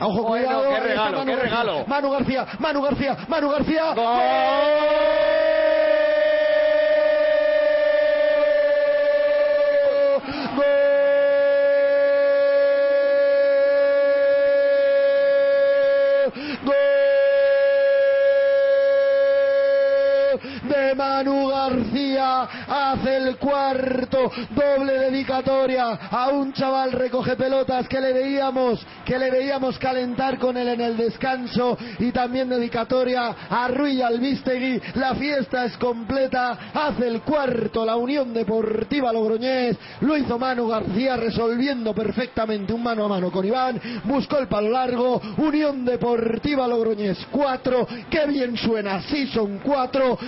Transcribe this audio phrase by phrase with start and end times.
[0.00, 0.68] Ojo, Bueno, cuidado.
[0.74, 1.84] qué regalo, qué regalo.
[1.86, 3.94] Manu García, Manu García, Manu García.
[20.68, 28.12] De Manu García hace el cuarto doble dedicatoria a un chaval recoge pelotas que le
[28.12, 34.00] veíamos que le veíamos calentar con él en el descanso y también dedicatoria a Rui
[34.00, 39.76] Albistegui la fiesta es completa hace el cuarto la Unión Deportiva Logroñés.
[40.00, 44.70] Lo hizo Manu García resolviendo perfectamente un mano a mano con Iván buscó el palo
[44.70, 50.18] largo Unión Deportiva Logroñés 4 qué bien suena sí son cuatro